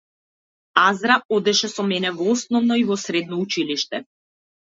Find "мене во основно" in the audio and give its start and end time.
1.91-2.73